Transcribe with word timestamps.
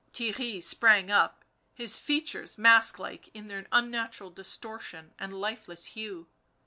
Theirry 0.13 0.59
sprang 0.63 1.11
up, 1.11 1.45
his 1.75 1.99
features 1.99 2.57
mask 2.57 2.97
like 2.97 3.27
in 3.35 3.49
their 3.49 3.67
unnatural 3.71 4.31
distortion 4.31 5.13
and 5.19 5.31
lifeless 5.31 5.85
hue. 5.93 6.27